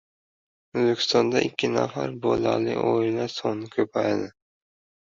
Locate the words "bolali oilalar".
2.25-3.33